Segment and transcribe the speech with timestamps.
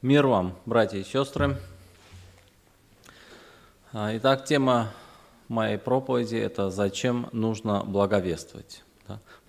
[0.00, 1.56] Мир вам, братья и сестры.
[3.92, 4.92] А, итак, тема
[5.48, 8.84] моей проповеди– это «Зачем нужно благовествовать?».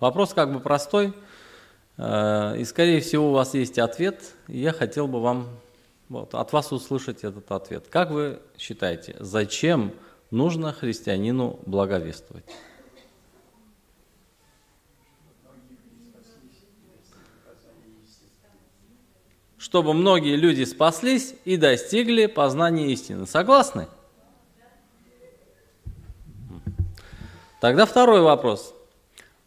[0.00, 1.14] Вопрос как бы простой,
[1.98, 5.46] э, и, скорее всего, у вас есть ответ, и я хотел бы вам
[6.08, 7.86] вот, от вас услышать этот ответ.
[7.88, 9.94] Как вы считаете, зачем
[10.32, 12.44] нужно христианину благовествовать?
[19.70, 23.24] Чтобы многие люди спаслись и достигли познания истины.
[23.24, 23.86] Согласны?
[27.60, 28.74] Тогда второй вопрос.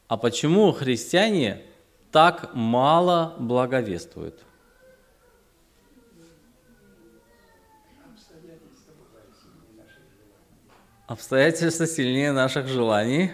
[0.07, 1.61] А почему христиане
[2.09, 4.39] так мало благовествуют?
[11.05, 13.33] Обстоятельства сильнее наших желаний.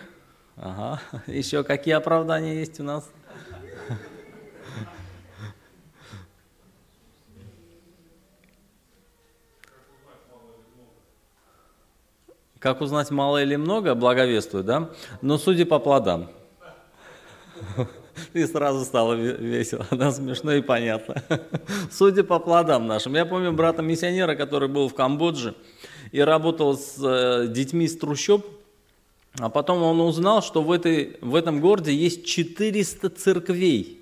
[0.56, 1.00] Ага.
[1.28, 3.08] Еще какие оправдания есть у нас?
[12.60, 14.90] Как узнать, мало или много, благовествует, да?
[15.22, 16.30] Но судя по плодам.
[18.34, 21.24] И сразу стало весело, да, смешно и понятно.
[21.90, 23.16] Судя по плодам нашим.
[23.16, 25.56] Я помню брата-миссионера, который был в Камбодже
[26.12, 28.46] и работал с э, детьми из трущоб,
[29.40, 34.00] а потом он узнал, что в, этой, в этом городе есть 400 церквей.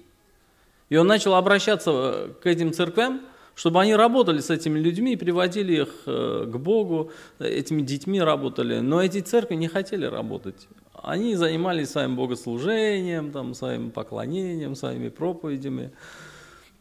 [0.90, 3.22] И он начал обращаться э, к этим церквям,
[3.58, 8.82] чтобы они работали с этими людьми и приводили их э, к Богу, этими детьми работали.
[8.82, 10.68] Но эти церкви не хотели работать.
[10.94, 15.90] Они занимались своим богослужением, там, своим поклонением, своими проповедями.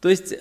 [0.01, 0.35] То есть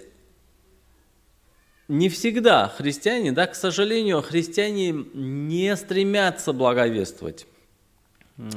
[1.88, 7.46] не всегда христиане, да, к сожалению, христиане не стремятся благовествовать.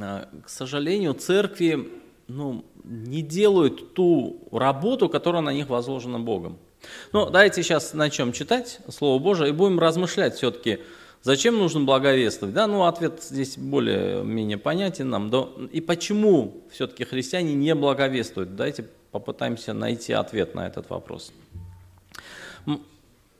[0.02, 1.88] А, к сожалению, церкви
[2.28, 6.58] ну, не делают ту работу, которая на них возложена Богом.
[7.12, 10.78] Ну, давайте сейчас начнем читать Слово Божие и будем размышлять все-таки,
[11.22, 12.54] зачем нужно благовествовать.
[12.54, 15.30] Да, ну, ответ здесь более-менее понятен нам.
[15.30, 18.56] Да, и почему все-таки христиане не благовествуют?
[18.56, 21.32] Давайте попытаемся найти ответ на этот вопрос.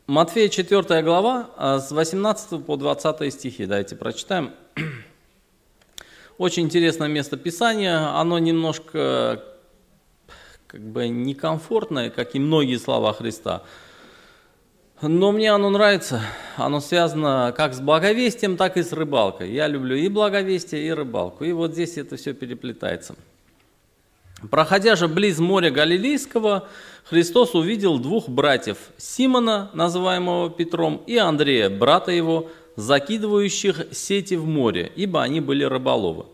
[0.06, 3.66] Матфея 4 глава, а, с 18 по 20 стихи.
[3.66, 4.50] Давайте прочитаем.
[6.38, 8.18] Очень интересное место Писания.
[8.18, 9.44] Оно немножко
[10.70, 13.64] как бы некомфортное, как и многие слова Христа.
[15.02, 16.22] Но мне оно нравится.
[16.56, 19.50] Оно связано как с благовестием, так и с рыбалкой.
[19.50, 21.42] Я люблю и благовестие, и рыбалку.
[21.42, 23.16] И вот здесь это все переплетается.
[24.48, 26.68] Проходя же близ моря Галилейского,
[27.04, 34.92] Христос увидел двух братьев, Симона, называемого Петром, и Андрея, брата его, закидывающих сети в море,
[34.94, 36.26] ибо они были рыболовы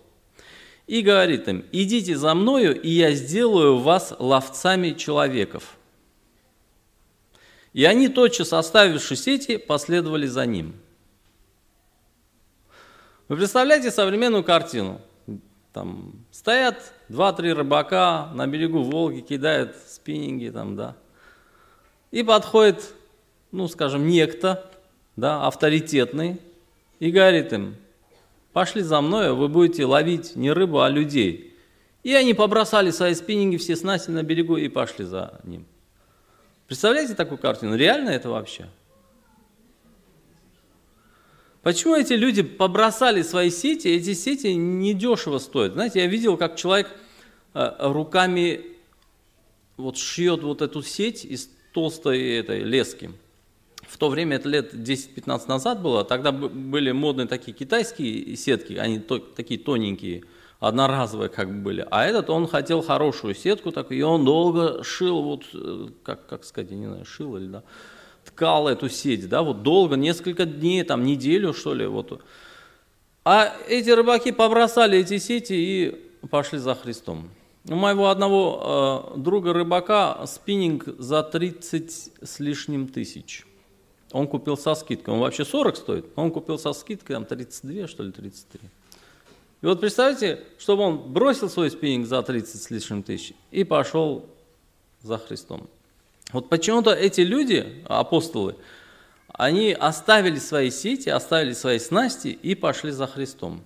[0.87, 5.77] и говорит им, идите за мною, и я сделаю вас ловцами человеков.
[7.73, 10.75] И они, тотчас оставивши сети, последовали за ним.
[13.29, 15.01] Вы представляете современную картину?
[15.73, 20.97] Там стоят два-три рыбака на берегу Волги, кидают спиннинги там, да.
[22.13, 22.95] И подходит,
[23.51, 24.71] ну, скажем, некто,
[25.17, 26.41] да, авторитетный,
[26.99, 27.77] и говорит им,
[28.57, 31.55] пошли за мной, вы будете ловить не рыбу, а людей.
[32.03, 35.67] И они побросали свои спиннинги, все снасти на берегу и пошли за ним.
[36.67, 37.77] Представляете такую картину?
[37.77, 38.67] Реально это вообще?
[41.61, 43.89] Почему эти люди побросали свои сети?
[43.89, 45.75] Эти сети недешево стоят.
[45.75, 46.89] Знаете, я видел, как человек
[47.53, 48.63] э, руками
[49.77, 53.11] вот шьет вот эту сеть из толстой этой лески
[53.89, 58.99] в то время, это лет 10-15 назад было, тогда были модные такие китайские сетки, они
[58.99, 60.25] то, такие тоненькие,
[60.59, 61.87] одноразовые как бы были.
[61.91, 66.45] А этот, он хотел хорошую сетку, так, и он долго шил, вот, э, как, как
[66.45, 67.63] сказать, я не знаю, шил или да,
[68.25, 72.23] ткал эту сеть, да, вот долго, несколько дней, там, неделю, что ли, вот.
[73.25, 77.31] А эти рыбаки побросали эти сети и пошли за Христом.
[77.69, 83.45] У моего одного э, друга рыбака спиннинг за 30 с лишним тысяч–
[84.13, 85.15] он купил со скидкой.
[85.15, 88.61] Он вообще 40 стоит, он купил со скидкой там 32, что ли, 33.
[89.63, 94.27] И вот представьте, чтобы он бросил свой спиннинг за 30 с лишним тысяч и пошел
[95.03, 95.69] за Христом.
[96.33, 98.57] Вот почему-то эти люди, апостолы,
[99.29, 103.63] они оставили свои сети, оставили свои снасти и пошли за Христом.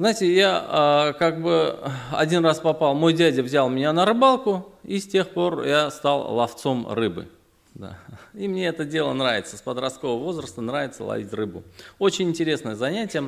[0.00, 1.78] Знаете, я а, как бы
[2.10, 6.36] один раз попал, мой дядя взял меня на рыбалку, и с тех пор я стал
[6.36, 7.28] ловцом рыбы.
[7.74, 7.98] Да.
[8.32, 11.64] И мне это дело нравится, с подросткового возраста нравится ловить рыбу.
[11.98, 13.24] Очень интересное занятие.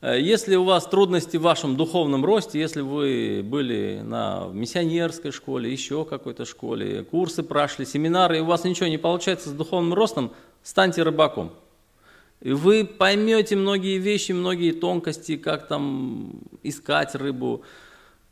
[0.00, 5.70] Э, если у вас трудности в вашем духовном росте, если вы были на миссионерской школе,
[5.70, 10.32] еще какой-то школе, курсы прошли, семинары, и у вас ничего не получается с духовным ростом,
[10.64, 11.52] станьте рыбаком.
[12.42, 17.62] И вы поймете многие вещи, многие тонкости, как там искать рыбу,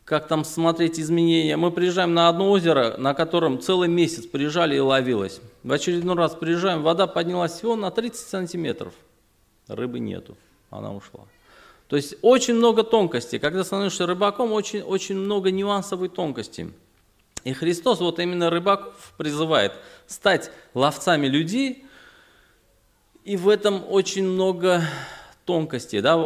[0.04, 1.56] как там смотреть изменения.
[1.56, 5.40] Мы приезжаем на одно озеро, на котором целый месяц приезжали и ловилось.
[5.62, 8.92] В очередной раз приезжаем, вода поднялась всего на 30 сантиметров.
[9.68, 10.36] Рыбы нету,
[10.70, 11.20] она ушла.
[11.86, 13.38] То есть очень много тонкостей.
[13.38, 16.72] Когда становишься рыбаком, очень, очень много нюансов и тонкостей.
[17.44, 19.72] И Христос вот именно рыбаков призывает
[20.08, 21.84] стать ловцами людей,
[23.24, 24.82] и в этом очень много
[25.44, 26.00] тонкостей.
[26.00, 26.18] Да?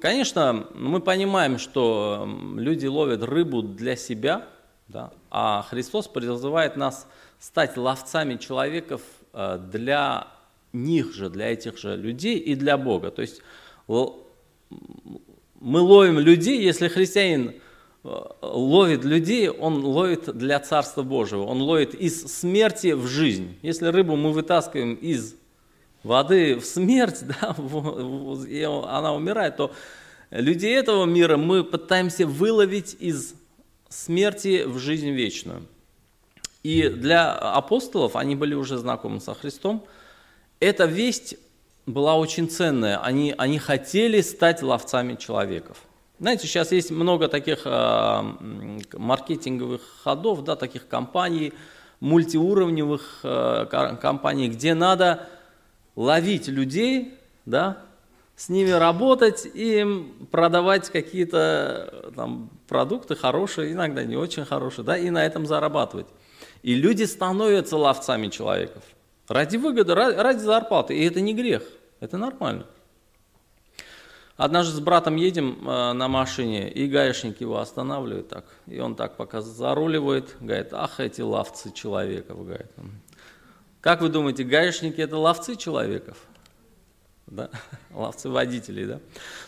[0.00, 4.46] Конечно, мы понимаем, что люди ловят рыбу для себя,
[4.88, 5.12] да?
[5.30, 7.06] а Христос призывает нас
[7.38, 9.02] стать ловцами человеков
[9.32, 10.28] э, для
[10.72, 13.10] них же, для этих же людей и для Бога.
[13.10, 13.42] То есть
[13.86, 17.54] мы ловим людей, если христианин
[18.04, 18.08] э,
[18.42, 23.58] ловит людей, он ловит для Царства Божьего, он ловит из смерти в жизнь.
[23.62, 25.34] Если рыбу мы вытаскиваем из
[26.02, 27.54] воды в смерть, да,
[28.48, 29.72] и она умирает, то
[30.30, 33.34] людей этого мира мы пытаемся выловить из
[33.88, 35.66] смерти в жизнь вечную.
[36.62, 39.84] И для апостолов, они были уже знакомы со Христом,
[40.60, 41.36] эта весть
[41.86, 42.98] была очень ценная.
[42.98, 45.78] Они, они хотели стать ловцами человеков.
[46.18, 48.22] Знаете, сейчас есть много таких э,
[48.92, 51.54] маркетинговых ходов, да, таких компаний,
[52.00, 55.26] мультиуровневых э, компаний, где надо
[56.00, 57.14] ловить людей,
[57.44, 57.82] да,
[58.34, 64.96] с ними работать и им продавать какие-то там, продукты хорошие, иногда не очень хорошие, да,
[64.96, 66.06] и на этом зарабатывать.
[66.62, 68.82] И люди становятся ловцами человеков.
[69.28, 70.96] Ради выгоды, ради зарплаты.
[70.96, 71.62] И это не грех,
[72.00, 72.66] это нормально.
[74.38, 78.46] Однажды с братом едем э, на машине, и гаишник его останавливает так.
[78.66, 82.70] И он так пока заруливает, говорит, ах, эти ловцы человеков, говорит.
[83.80, 86.18] Как вы думаете, гаишники это ловцы человеков?
[87.26, 87.50] Да?
[87.90, 89.00] Ловцы водителей, да?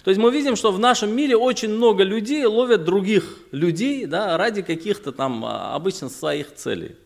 [0.05, 4.37] То есть мы видим, что в нашем мире очень много людей ловят других людей да,
[4.37, 6.97] ради каких-то там а, обычно своих целей.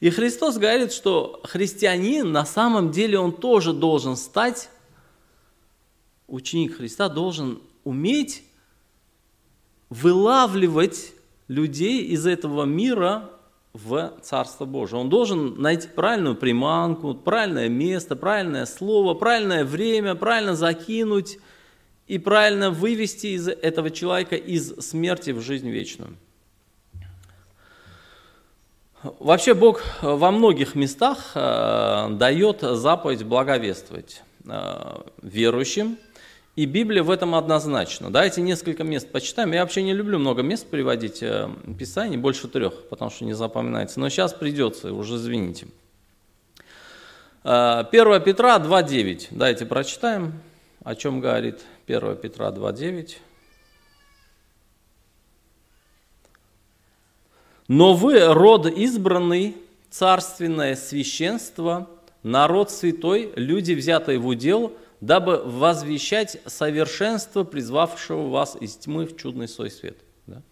[0.00, 4.70] И Христос говорит, что христианин на самом деле он тоже должен стать,
[6.26, 8.44] ученик Христа должен уметь
[9.90, 11.12] вылавливать
[11.48, 13.30] людей из этого мира
[13.72, 15.00] в Царство Божие.
[15.00, 21.38] Он должен найти правильную приманку, правильное место, правильное слово, правильное время, правильно закинуть
[22.06, 26.16] и правильно вывести из этого человека из смерти в жизнь вечную.
[29.02, 35.98] Вообще Бог во многих местах э, дает заповедь благовествовать э, верующим,
[36.58, 38.10] и Библия в этом однозначно.
[38.10, 39.52] Давайте несколько мест почитаем.
[39.52, 44.00] Я вообще не люблю много мест приводить э, Писаний, больше трех, потому что не запоминается.
[44.00, 45.68] Но сейчас придется, уже извините.
[47.44, 47.90] 1
[48.24, 49.28] Петра 2.9.
[49.30, 50.32] Давайте прочитаем,
[50.82, 53.18] о чем говорит 1 Петра 2.9.
[57.68, 59.54] Но вы род избранный,
[59.90, 61.88] царственное священство,
[62.24, 69.48] народ святой, люди, взятые в удел, дабы возвещать совершенство, призвавшего вас из тьмы в чудный
[69.48, 69.98] свой свет.
[70.26, 70.42] Да?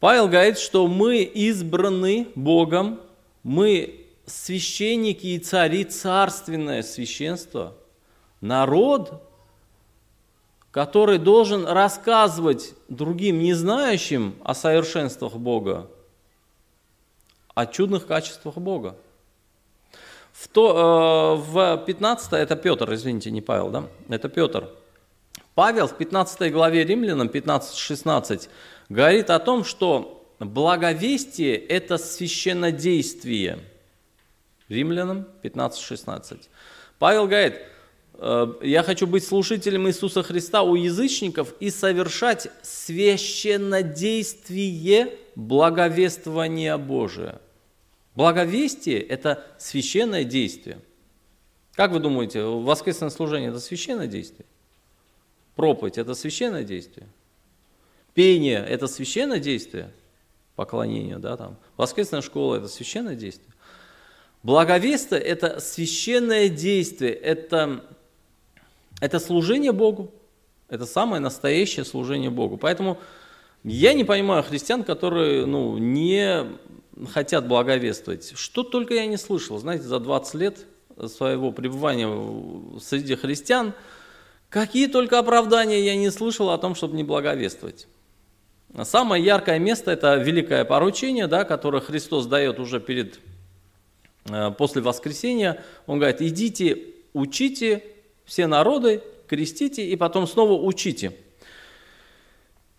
[0.00, 3.00] Павел говорит, что мы избраны Богом,
[3.42, 7.74] мы священники и цари, царственное священство,
[8.40, 9.22] народ,
[10.70, 15.90] который должен рассказывать другим, не знающим о совершенствах Бога,
[17.54, 18.96] о чудных качествах Бога.
[20.38, 23.84] В, то, э, в 15, это Петр, извините, не Павел, да?
[24.08, 24.68] Это Петр.
[25.54, 28.48] Павел в 15 главе Римлянам, 15-16,
[28.88, 33.58] говорит о том, что благовестие– это священнодействие.
[34.68, 36.48] Римлянам 15-16.
[36.98, 37.56] Павел говорит–
[38.18, 47.40] Э, я хочу быть слушателем Иисуса Христа у язычников и совершать священнодействие благовествования Божия.
[48.18, 50.80] Благовестие– это священное действие.
[51.74, 54.44] Как вы думаете, воскресное служение– это священное действие?
[55.54, 57.06] Проповедь– это священное действие?
[58.14, 59.92] Пение– это священное действие?
[60.56, 61.58] Поклонение, да, там.
[61.76, 63.52] Воскресная школа– это священное действие?
[64.42, 67.84] Благовестие– это священное действие, это
[69.00, 70.12] это служение Богу.
[70.68, 72.56] Это самое настоящее служение Богу.
[72.56, 72.98] Поэтому
[73.62, 76.58] я не понимаю христиан, которые ну, не
[77.12, 78.32] хотят благовествовать.
[78.36, 80.66] Что только я не слышал, знаете, за 20 лет
[81.06, 82.08] своего пребывания
[82.80, 83.74] среди христиан,
[84.48, 87.86] Какие только оправдания я не слышал о том, чтобы не благовествовать.
[88.82, 93.18] Самое яркое место– это великое поручение, да, которое Христос дает уже перед,
[94.28, 95.62] э, после воскресения.
[95.86, 96.78] Он говорит, идите,
[97.12, 97.82] учите
[98.24, 101.12] все народы, крестите и потом снова учите.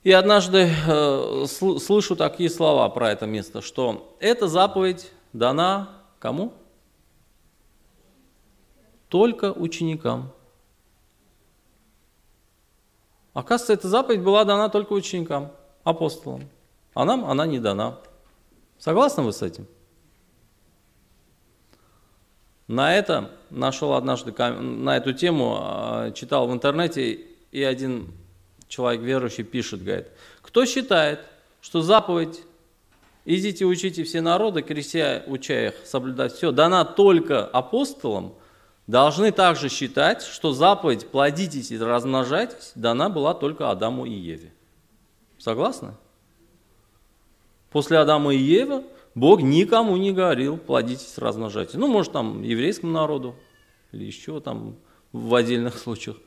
[0.03, 5.89] И однажды э, слышу такие слова про это место, что эта заповедь дана
[6.19, 6.53] кому?
[9.09, 10.31] Только ученикам.
[13.33, 15.51] Оказывается, эта заповедь была дана только ученикам,
[15.83, 16.49] апостолам.
[16.93, 17.99] А нам она не дана.
[18.77, 19.67] Согласны вы с этим?
[22.67, 27.19] На это нашел однажды, на эту тему, а, читал в интернете,
[27.51, 28.13] и один
[28.69, 30.07] человек верующий пишет, говорит,
[30.41, 31.19] кто считает,
[31.59, 32.43] что заповедь
[33.25, 38.33] «Идите, учите все народы, крестя, уча их соблюдать все», дана только апостолам,
[38.87, 44.53] должны также считать, что заповедь «плодитесь и размножайтесь» дана была только Адаму и Еве.
[45.37, 45.93] Согласны?
[47.71, 48.83] После Адама и Евы
[49.15, 51.75] Бог никому не говорил «плодитесь, размножайтесь».
[51.75, 53.35] Ну, может, там еврейскому народу
[53.91, 54.75] или еще там
[55.11, 56.17] в отдельных случаях.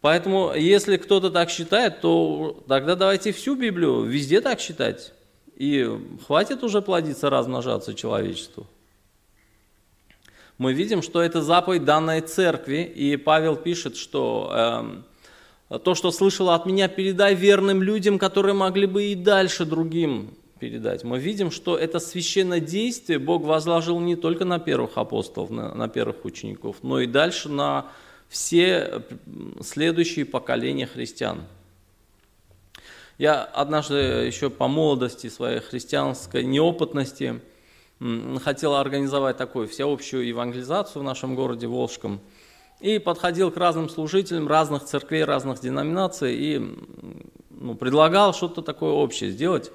[0.00, 5.12] Поэтому, если кто-то так считает, то тогда давайте всю Библию везде так считать.
[5.56, 5.88] И
[6.26, 8.66] хватит уже плодиться, размножаться человечеству.
[10.58, 15.02] Мы видим, что это заповедь данной церкви, и Павел пишет, что
[15.70, 20.34] э, то, что слышал от меня, передай верным людям, которые могли бы и дальше другим
[20.58, 21.04] передать.
[21.04, 25.88] Мы видим, что это священное действие Бог возложил не только на первых апостолов, на, на
[25.88, 27.86] первых учеников, но и дальше на
[28.28, 29.02] все
[29.62, 31.42] следующие поколения христиан.
[33.18, 37.40] Я однажды еще по молодости своей христианской неопытности
[38.44, 42.20] хотел организовать такую всеобщую евангелизацию в нашем городе Волжском.
[42.80, 46.76] И подходил к разным служителям разных церквей, разных деноминаций и
[47.48, 49.72] ну, предлагал что-то такое общее сделать.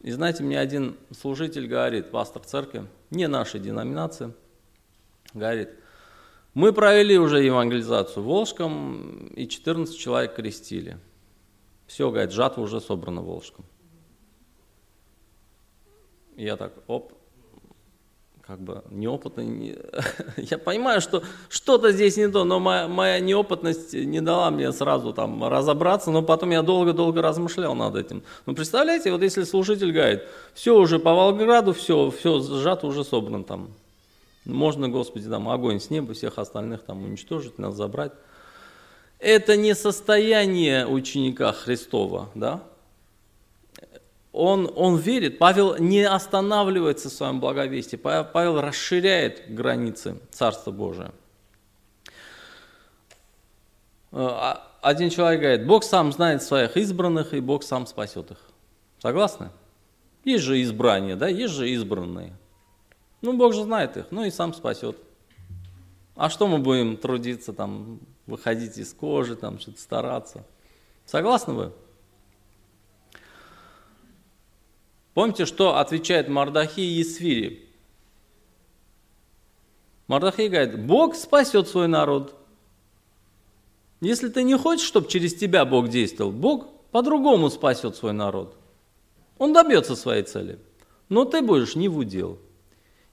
[0.00, 4.32] И знаете, мне один служитель говорит, пастор церкви, не нашей деноминации,
[5.34, 5.70] говорит–
[6.56, 10.96] мы провели уже евангелизацию в Волжском, и 14 человек крестили.
[11.86, 13.66] Все, говорит, жатва уже собрана в Волжском.
[16.34, 17.12] я так, оп,
[18.40, 19.44] как бы неопытный.
[19.44, 19.76] Не...
[20.38, 25.12] Я понимаю, что что-то здесь не то, но моя, моя неопытность не дала мне сразу
[25.12, 28.22] там разобраться, но потом я долго-долго размышлял над этим.
[28.46, 30.22] Ну, представляете, вот если служитель говорит,
[30.54, 33.74] все уже по Волгограду, все, все сжато, уже собран там.
[34.46, 38.12] Можно, Господи, там огонь с неба, всех остальных там уничтожить, нас забрать.
[39.18, 42.62] Это не состояние ученика Христова, да?
[44.32, 51.10] Он, он верит, Павел не останавливается в своем благовестии, Павел расширяет границы Царства Божия.
[54.12, 58.38] Э, а, один человек говорит, Бог сам знает своих избранных, и Бог сам спасет их.
[59.00, 59.48] Согласны?
[60.24, 62.36] Есть же избрание, да, есть же избранные.
[63.22, 64.96] Ну, Бог же знает их, ну и сам спасет.
[66.14, 70.44] А что мы будем трудиться, там, выходить из кожи, там, что-то стараться?
[71.04, 71.72] Согласны вы?
[75.14, 77.66] Помните, что отвечает Мардахи и Есфири?
[80.08, 82.34] Мардахи говорит, Бог спасет свой народ.
[84.00, 88.56] Если ты не хочешь, чтобы через тебя Бог действовал, Бог по-другому спасет свой народ.
[89.38, 90.58] Он добьется своей цели.
[91.08, 92.38] Но ты будешь не в удел.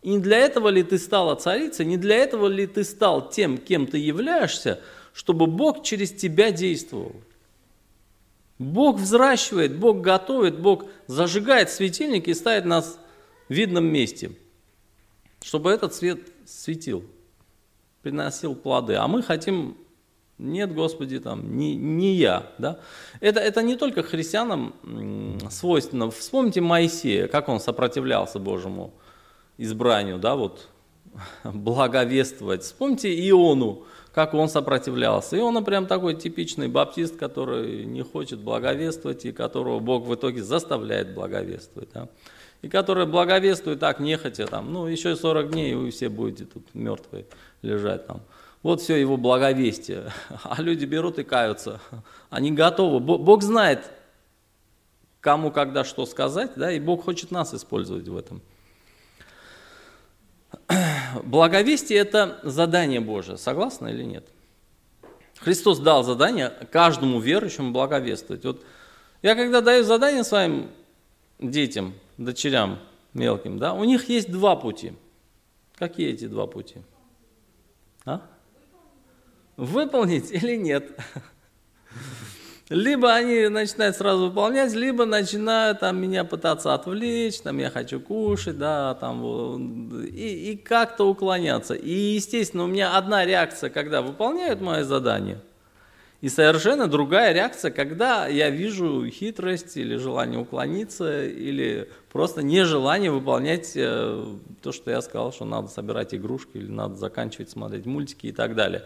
[0.03, 3.57] И не для этого ли ты стала царицей, не для этого ли ты стал тем,
[3.57, 4.81] кем ты являешься,
[5.13, 7.15] чтобы Бог через тебя действовал.
[8.60, 13.00] Бог взращивает, Бог готовит, Бог зажигает светильник и ставит нас
[13.48, 14.31] в видном месте,
[15.41, 17.05] чтобы этот свет светил,
[18.01, 18.95] приносил плоды.
[18.95, 19.77] А мы хотим,
[20.38, 22.51] нет, Господи, там, не, не я.
[22.57, 22.79] Да?
[23.22, 24.75] Это, это не только христианам
[25.50, 26.12] свойственно.
[26.12, 28.93] Вспомните Моисея, как он сопротивлялся Божьему
[29.57, 30.67] избранию, да, вот,
[31.43, 32.63] благовествовать.
[32.63, 33.83] Вспомните Иону,
[34.13, 35.38] как он сопротивлялся.
[35.38, 41.13] Иона прям такой типичный баптист, который не хочет благовествовать и которого Бог в итоге заставляет
[41.13, 41.89] благовествовать.
[41.93, 42.07] Да?
[42.62, 46.63] И который благовествует так нехотя, там, ну еще 40 дней, и вы все будете тут
[46.74, 47.25] мертвые
[47.62, 48.22] лежать там.
[48.62, 50.05] Вот все его благовестие.
[50.43, 51.81] А люди берут и каются.
[52.29, 53.01] Они готовы.
[53.01, 53.91] Бог знает,
[55.19, 58.41] кому, когда, что сказать, да, и Бог хочет нас использовать в этом.
[61.24, 63.38] Благовестие– это задание Божие.
[63.38, 64.27] Согласны или нет?
[65.38, 68.45] Христос дал задание каждому верующему благовествовать.
[68.45, 68.63] Вот
[69.22, 70.69] я когда даю задание своим
[71.39, 72.79] детям, дочерям
[73.13, 74.93] мелким, да, у них есть два пути.
[75.75, 76.77] Какие эти два пути?
[78.05, 78.22] А?
[79.57, 80.98] выполнить или нет.
[82.73, 88.57] Либо они начинают сразу выполнять, либо начинают там, меня пытаться отвлечь, там, я хочу кушать,
[88.57, 91.75] да, там, и, и как-то уклоняться.
[91.75, 95.39] И, естественно, у меня одна реакция, когда выполняют мое задание,
[96.21, 103.73] и совершенно другая реакция, когда я вижу хитрость или желание уклониться, или просто нежелание выполнять
[103.75, 104.25] э,
[104.63, 108.55] то, что я сказал, что надо собирать игрушки, или надо заканчивать смотреть мультики и так
[108.55, 108.81] далее.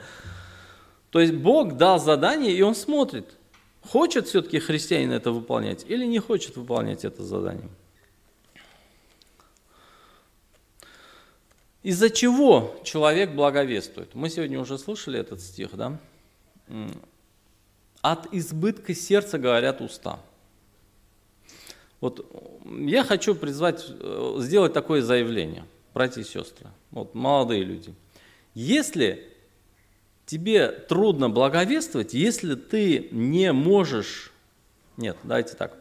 [1.09, 3.37] То есть Бог дал задание, и Он смотрит,
[3.87, 7.69] Хочет все-таки христианин это выполнять или не хочет выполнять это задание?
[11.83, 14.13] Из-за чего человек благовествует?
[14.13, 15.97] Мы сегодня уже слышали этот стих, да?
[18.01, 20.19] От избытка сердца говорят уста.
[22.01, 22.29] Вот
[22.65, 27.95] я хочу призвать, э, сделать такое заявление, братья и сестры, вот молодые люди.
[28.53, 29.33] Если
[30.27, 34.31] тебе трудно благовествовать, если ты не можешь,
[34.97, 35.75] нет, давайте так,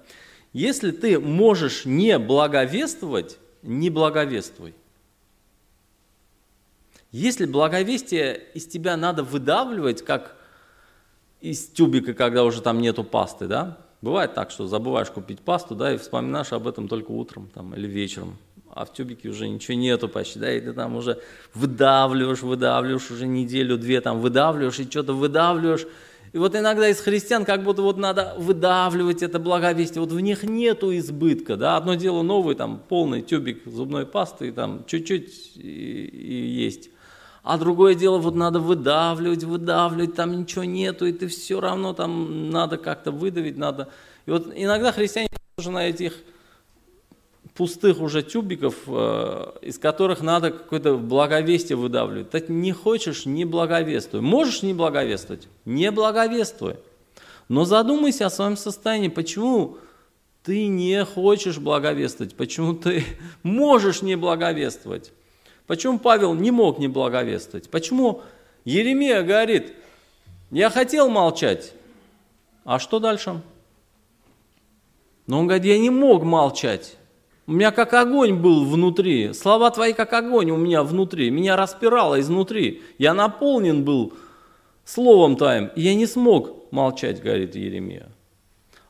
[0.55, 4.75] если ты можешь не благовествовать, не благовествуй.
[7.13, 10.37] Если благовестие из тебя надо выдавливать, как
[11.41, 13.79] из тюбика, когда уже там нету пасты, да?
[14.01, 17.87] Бывает так, что забываешь купить пасту, да, и вспоминаешь об этом только утром там, или
[17.87, 18.37] вечером
[18.77, 21.19] а в тюбике уже ничего нету почти, да, и ты там уже
[21.55, 25.87] выдавливаешь, выдавливаешь уже неделю-две, там выдавливаешь и что-то выдавливаешь.
[26.35, 30.43] И вот иногда из христиан как будто вот надо выдавливать это благовестие, вот в них
[30.43, 36.47] нету избытка, да, одно дело новый, там, полный тюбик зубной пасты, там, чуть-чуть и, и
[36.49, 36.91] есть.
[37.43, 42.51] А другое дело, вот надо выдавливать, выдавливать, там ничего нету, и ты все равно там
[42.51, 43.89] надо как-то выдавить, надо.
[44.27, 46.13] И вот иногда христиане тоже на этих
[47.57, 52.31] пустых уже тюбиков, э, из которых надо какое-то благовестие выдавливать.
[52.31, 54.21] Так не хочешь, не благовествуй.
[54.21, 55.49] Можешь не благовествовать?
[55.65, 56.77] Не благовествуй.
[57.49, 59.79] Но задумайся о своем состоянии, почему
[60.43, 63.05] ты не хочешь благовествовать, почему ты
[63.43, 65.13] можешь не благовествовать.
[65.67, 67.69] Почему Павел не мог не благовествовать?
[67.71, 68.23] Почему
[68.65, 69.73] Еремия говорит,
[70.51, 71.73] я хотел молчать,
[72.65, 73.41] а что дальше?
[75.27, 76.97] Но он говорит, я не мог молчать.
[77.47, 79.33] У меня как огонь был внутри.
[79.33, 81.31] Слова твои как огонь у меня внутри.
[81.31, 82.83] Меня распирало изнутри.
[82.99, 84.15] Я наполнен был
[84.85, 85.71] словом твоим.
[85.77, 88.09] И я не смог молчать, говорит Еремия.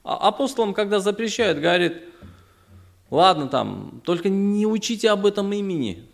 [0.04, 2.00] А апостолам, когда запрещают, говорит,
[3.10, 6.04] ладно там, только не учите об этом имени.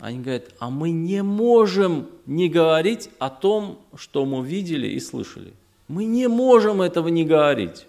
[0.00, 5.52] Они говорят, а мы не можем не говорить о том, что мы видели и слышали.
[5.86, 7.86] Мы не можем этого не говорить.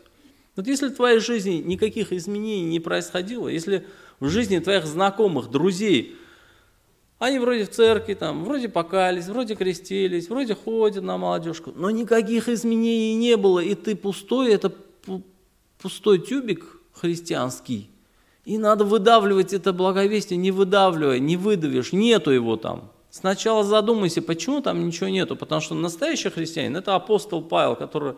[0.56, 3.88] Вот если в твоей жизни никаких изменений не происходило, если
[4.20, 6.16] в жизни твоих знакомых, друзей,
[7.18, 12.50] они вроде в церкви, там, вроде покались, вроде крестились, вроде ходят на молодежку, но никаких
[12.50, 14.72] изменений не было, и ты пустой, это
[15.82, 17.90] пустой тюбик христианский,
[18.46, 22.92] и надо выдавливать это благовестие, не выдавливая, не выдавишь, нету его там.
[23.10, 28.16] Сначала задумайся, почему там ничего нету, потому что настоящий христианин– это апостол Павел, который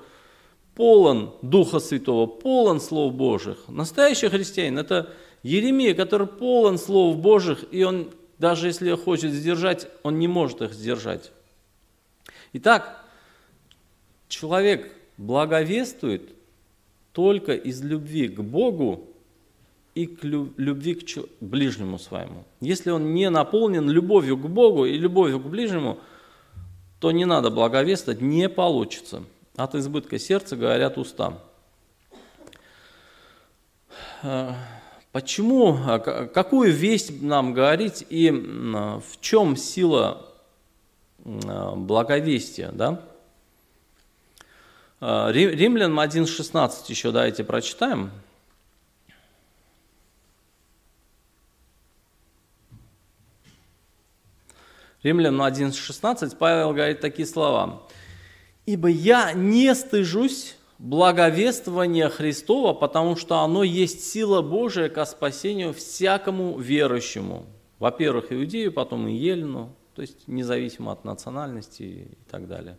[0.76, 3.58] полон Духа Святого, полон Слов Божьих.
[3.68, 10.20] Настоящий христианин– это Еремия, который полон Слов Божьих, и он, даже если хочет сдержать, он
[10.20, 11.32] не может их сдержать.
[12.54, 13.04] Итак,
[14.28, 16.30] человек благовествует
[17.14, 19.08] только из любви к Богу
[19.94, 22.44] и к любви к ближнему своему.
[22.60, 26.00] Если он не наполнен любовью к Богу и любовью к ближнему,
[27.00, 29.24] то не надо благовествовать, не получится–
[29.58, 31.38] от избытка сердца говорят уста.
[34.24, 34.54] Э,
[35.12, 40.26] почему, а, какую весть нам говорить и в чем сила
[41.24, 42.72] благовестия?
[42.72, 43.02] Да?
[45.02, 48.12] Э, Римлянам 1.16 еще давайте прочитаем.
[55.04, 57.84] Римлянам 1.16 Павел говорит такие слова.
[58.66, 66.58] Ибо я не стыжусь благовествования Христова, потому что оно есть сила Божия ко спасению всякому
[66.58, 67.46] верующему.
[67.78, 72.78] Во-первых, иудею, потом и елену, то есть независимо от национальности и так далее.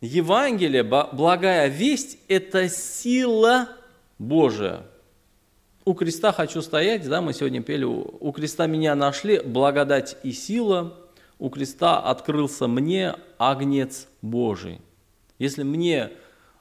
[0.00, 3.68] Евангелие, благая весть– это сила
[4.18, 4.82] Божия.
[5.84, 10.94] У креста хочу стоять, да, мы сегодня пели, у креста меня нашли, благодать и сила–
[11.38, 14.80] у креста открылся мне агнец Божий.
[15.38, 16.10] Если мне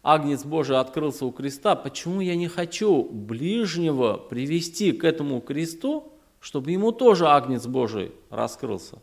[0.03, 6.71] агнец Божий открылся у креста, почему я не хочу ближнего привести к этому кресту, чтобы
[6.71, 8.99] ему тоже агнец Божий раскрылся?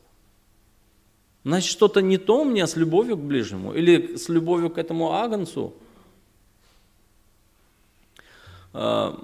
[1.43, 5.13] Значит, что-то не то у меня с любовью к ближнему или с любовью к этому
[5.13, 5.75] агнцу.
[8.73, 9.19] А,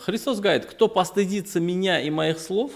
[0.00, 2.70] Христос говорит, кто постыдится меня и моих слов,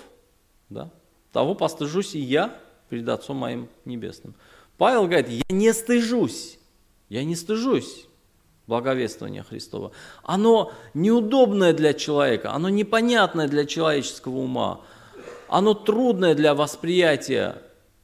[0.71, 0.91] да,
[1.33, 2.59] того постыжусь и я
[2.91, 4.35] перед Отцом моим Небесным.
[4.77, 6.59] Павел говорит, я не стыжусь,
[7.09, 8.07] я не стыжусь
[8.67, 9.93] благовествования Христова.
[10.23, 14.81] Оно неудобное для человека, оно непонятное для человеческого ума,
[15.49, 17.57] оно трудное для восприятия,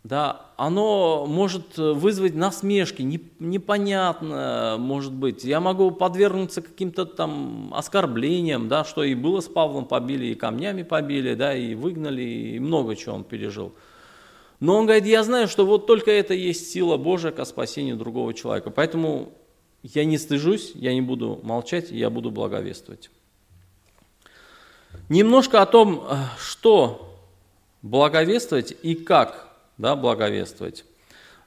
[0.03, 5.45] да, оно может вызвать насмешки, непонятно, может быть.
[5.45, 10.83] Я могу подвергнуться каким-то там оскорблениям, да, что и было с Павлом, побили, и камнями
[10.83, 13.73] побили, да, и выгнали, и много чего он пережил.
[14.61, 18.33] Но он говорит, я знаю, что вот только это есть сила Божия к спасению другого
[18.33, 18.71] человека.
[18.71, 19.33] Поэтому
[19.83, 23.11] я не стыжусь, я не буду молчать, я буду благовествовать.
[25.09, 27.15] Немножко о том, э, что
[27.83, 30.85] благовествовать и как да, благовествовать.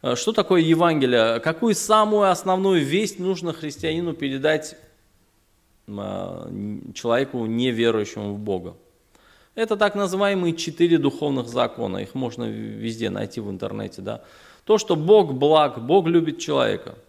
[0.01, 1.39] Э, что такое Евангелие?
[1.39, 4.77] Какую самую основную весть нужно христианину передать
[5.87, 8.75] э, человеку, неверующему в Бога?
[9.55, 14.01] Это так называемые четыре духовных закона, их можно везде найти в интернете.
[14.01, 14.23] Да?
[14.63, 16.95] То, что Бог благ, Бог любит человека–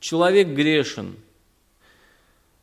[0.00, 1.16] Человек грешен.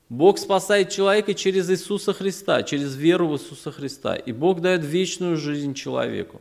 [0.09, 4.15] Бог спасает человека через Иисуса Христа, через веру в Иисуса Христа.
[4.15, 6.39] И Бог дает вечную жизнь человеку.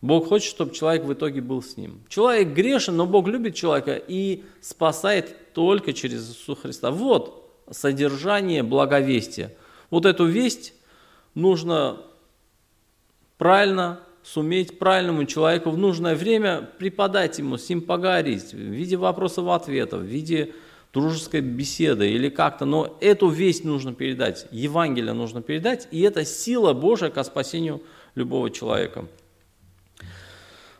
[0.00, 2.00] Бог хочет, чтобы человек в итоге был с ним.
[2.08, 6.92] Человек грешен, но Бог любит человека и спасает только через Иисуса Христа.
[6.92, 9.52] Вот содержание благовестия.
[9.90, 10.72] Вот эту весть
[11.34, 12.00] нужно
[13.38, 20.00] правильно суметь правильному человеку в нужное время преподать ему, с ним поговорить в виде вопросов-ответов,
[20.00, 20.52] в виде
[20.92, 26.72] дружеской беседы или как-то, но эту весть нужно передать, Евангелие нужно передать, и это сила
[26.72, 27.82] Божия к спасению
[28.14, 29.06] любого человека.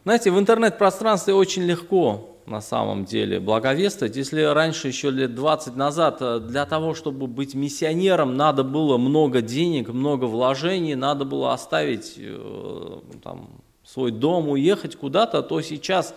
[0.04, 4.16] Знаете, в интернет-пространстве очень легко на самом деле благовествовать.
[4.16, 9.40] Если раньше, еще лет 20 назад, э, для того, чтобы быть миссионером, надо было много
[9.40, 13.50] денег, много вложений, надо было оставить э, там,
[13.84, 16.14] свой дом, уехать куда-то, то сейчас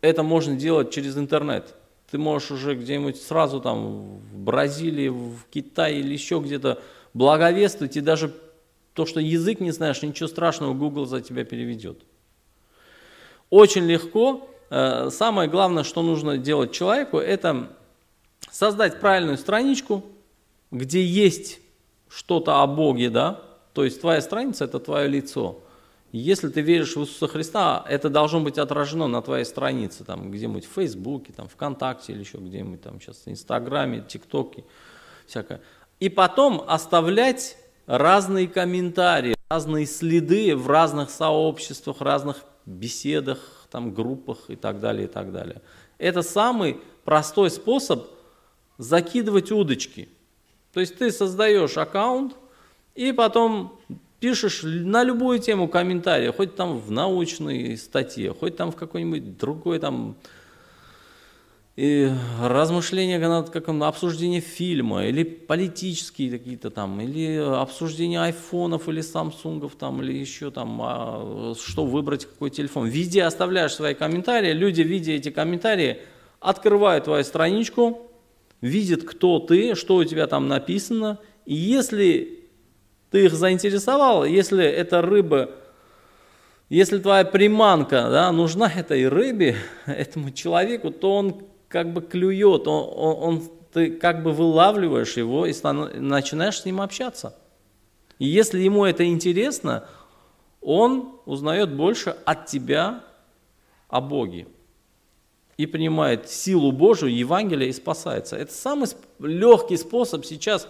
[0.00, 1.74] это можно делать через интернет.
[2.10, 6.80] Ты можешь уже где-нибудь сразу там в Бразилии, в Китае или еще где-то
[7.14, 8.34] благовествовать, и даже
[8.94, 12.02] то, что язык не знаешь, ничего страшного, Google за тебя переведет.
[13.48, 17.68] Очень легко, самое главное, что нужно делать человеку, это
[18.50, 20.04] создать правильную страничку,
[20.70, 21.60] где есть
[22.08, 23.40] что-то о Боге, да,
[23.72, 25.60] то есть твоя страница– это твое лицо.
[26.12, 30.66] Если ты веришь в Иисуса Христа, это должно быть отражено на твоей странице, там где-нибудь
[30.66, 34.64] в Фейсбуке, там, ВКонтакте или еще где-нибудь там сейчас, в Инстаграме, ТикТоке,
[35.26, 35.60] всякое.
[36.00, 37.56] И потом оставлять
[37.86, 45.08] разные комментарии, разные следы в разных сообществах, разных беседах, там, группах и так далее, и
[45.08, 45.62] так далее.
[45.98, 48.08] Это самый простой способ
[48.78, 50.08] закидывать удочки.
[50.72, 52.34] То есть ты создаешь аккаунт
[52.94, 53.78] и потом
[54.20, 59.78] пишешь на любую тему комментарии, хоть там в научной статье, хоть там в какой-нибудь другой
[59.78, 60.16] там
[61.76, 62.10] и
[62.42, 70.12] размышления как обсуждение фильма, или политические какие-то там, или обсуждение айфонов или самсунгов там, или
[70.12, 72.88] еще там, а, что выбрать, какой телефон.
[72.88, 75.98] Везде оставляешь свои комментарии, люди, видя эти комментарии,
[76.40, 78.10] открывают твою страничку,
[78.60, 82.40] видят, кто ты, что у тебя там написано, и если
[83.10, 85.50] ты их заинтересовал, если эта рыба
[86.70, 89.56] если твоя приманка да, нужна этой рыбе,
[89.86, 95.46] этому человеку, то он как бы клюет, он, он, он, ты как бы вылавливаешь его
[95.46, 97.34] и начинаешь с ним общаться.
[98.18, 99.84] И если ему это интересно,
[100.60, 103.02] он узнает больше от тебя
[103.88, 104.48] о Боге
[105.56, 108.36] и принимает силу Божию, Евангелие и спасается.
[108.36, 108.88] Это самый
[109.20, 110.66] легкий способ сейчас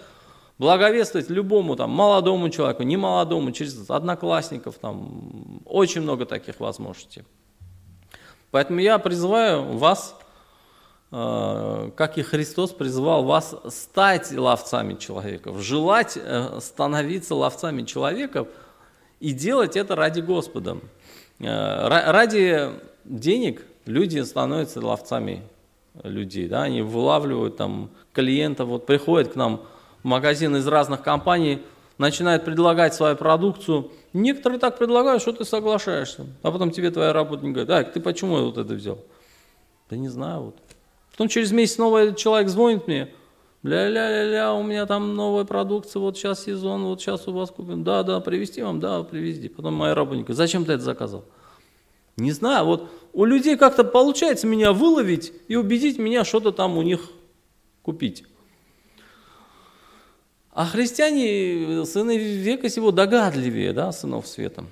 [0.58, 7.24] благовествовать любому там, молодому человеку, не молодому, через одноклассников, там, очень много таких возможностей.
[8.50, 10.19] Поэтому я призываю вас
[11.10, 18.46] как и Христос призвал вас стать ловцами человеков, желать э, становиться ловцами человеков
[19.18, 20.78] и делать это ради Господа.
[21.40, 22.70] Э, ради
[23.04, 25.42] денег люди становятся ловцами
[26.04, 29.62] людей, да, они вылавливают там клиентов, вот приходят к нам
[30.04, 31.60] в магазин из разных компаний,
[31.98, 33.90] начинают предлагать свою продукцию.
[34.12, 38.44] Некоторые так предлагают, что ты соглашаешься, а потом тебе твоя работник говорит, а ты почему
[38.44, 38.98] вот это взял?
[39.90, 40.56] Да не знаю, вот
[41.20, 43.10] Потом через месяц новый человек звонит мне,
[43.62, 47.84] ля-ля-ля-ля, у меня там новая продукция, вот сейчас сезон, вот сейчас у вас купим.
[47.84, 49.50] Да, да, привезти вам, да, привезти.
[49.50, 51.26] Потом моя работника, зачем ты это заказал?
[52.16, 56.82] Не знаю, вот у людей как-то получается меня выловить и убедить меня что-то там у
[56.82, 57.10] них
[57.82, 58.24] купить.
[60.52, 64.64] А христиане, сыны века сего, догадливее, да, сынов света.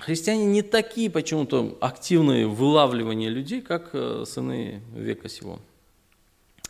[0.00, 5.60] Христиане не такие почему-то активные вылавливания людей, как э, сыны века сего.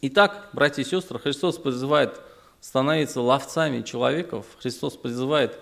[0.01, 2.21] Итак, братья и сестры, Христос призывает
[2.61, 5.59] становиться ловцами человеков, Христос призывает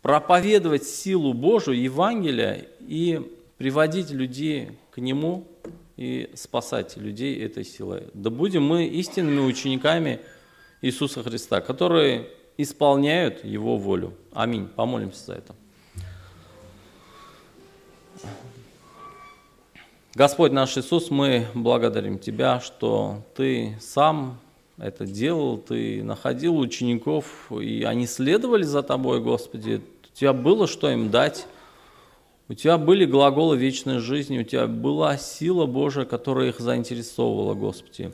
[0.00, 3.20] проповедовать силу Божию, Евангелия и
[3.58, 5.46] приводить людей к Нему
[5.98, 8.04] и спасать людей этой силой.
[8.14, 10.20] Да будем мы истинными учениками
[10.80, 14.14] Иисуса Христа, которые исполняют Его волю.
[14.32, 14.66] Аминь.
[14.66, 15.54] Помолимся за это.
[20.18, 24.40] Господь наш Иисус, мы благодарим Тебя, что Ты сам
[24.76, 29.80] это делал, Ты находил учеников, и они следовали за Тобой, Господи.
[30.02, 31.46] У Тебя было что им дать,
[32.48, 38.10] у Тебя были глаголы вечной жизни, у Тебя была сила Божия, которая их заинтересовывала, Господи.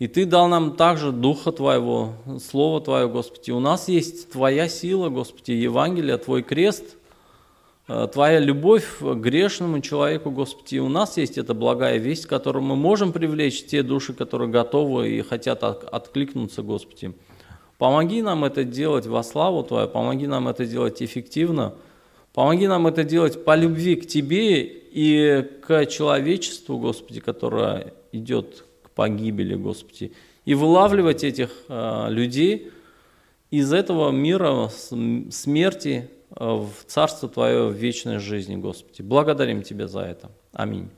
[0.00, 2.14] И Ты дал нам также Духа Твоего,
[2.44, 3.52] Слово Твое, Господи.
[3.52, 6.96] У нас есть Твоя сила, Господи, Евангелие, Твой крест,
[7.86, 10.78] Твоя любовь к грешному человеку, Господи.
[10.78, 15.22] У нас есть эта благая весть, которую мы можем привлечь те души, которые готовы и
[15.22, 17.12] хотят откликнуться, Господи.
[17.78, 21.74] Помоги нам это делать во славу Твою, помоги нам это делать эффективно,
[22.32, 28.64] помоги нам это делать по любви к Тебе и к человечеству, Господи, которое идет
[28.94, 30.12] погибели, Господи,
[30.44, 32.70] и вылавливать этих э, людей
[33.50, 39.02] из этого мира смерти э, в Царство Твое в вечной жизни, Господи.
[39.02, 40.30] Благодарим Тебя за это.
[40.52, 40.90] Аминь.